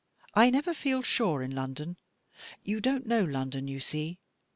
I 0.33 0.49
never 0.49 0.73
feel 0.73 1.03
sure, 1.03 1.43
in 1.43 1.53
London. 1.53 1.95
You 2.63 2.81
don't 2.81 3.05
know 3.05 3.23
London, 3.23 3.67
you 3.67 3.79
see." 3.79 4.17